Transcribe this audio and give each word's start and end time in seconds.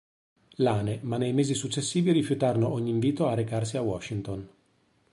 Lane, 0.63 0.97
ma 1.03 1.17
nei 1.17 1.31
mesi 1.31 1.53
successivi 1.53 2.11
rifiutarono 2.11 2.69
ogni 2.69 2.89
invito 2.89 3.27
a 3.27 3.35
recarsi 3.35 3.77
a 3.77 3.81
Washington. 3.81 4.49